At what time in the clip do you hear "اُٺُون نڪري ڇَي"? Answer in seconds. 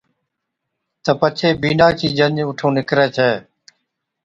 2.47-3.31